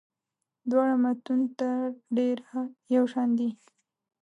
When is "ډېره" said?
2.17-2.59